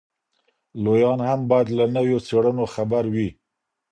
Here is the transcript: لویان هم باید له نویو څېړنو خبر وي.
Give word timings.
لویان 0.83 1.19
هم 1.29 1.39
باید 1.49 1.67
له 1.77 1.85
نویو 1.95 2.19
څېړنو 2.27 2.63
خبر 2.75 3.03
وي. 3.13 3.27